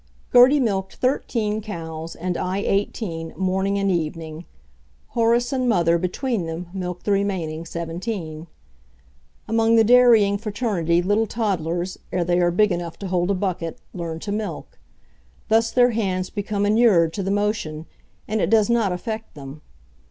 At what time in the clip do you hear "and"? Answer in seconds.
2.15-2.35, 3.77-3.91, 5.53-5.69, 18.27-18.41